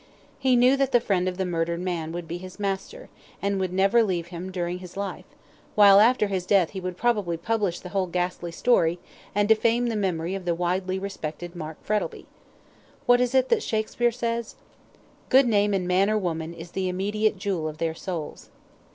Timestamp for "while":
5.75-5.99